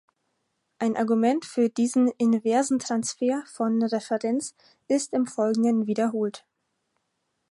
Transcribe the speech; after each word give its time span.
Ein 0.79 0.97
Argument 0.97 1.45
für 1.45 1.69
diesen 1.69 2.07
inversen 2.17 2.79
Transfer 2.79 3.43
von 3.45 3.83
Referenz 3.83 4.55
ist 4.87 5.13
im 5.13 5.27
Folgenden 5.27 5.85
wiederholt. 5.85 6.43